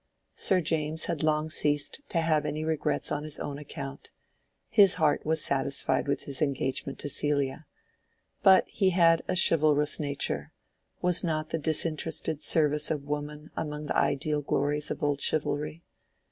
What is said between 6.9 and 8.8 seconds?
to Celia. But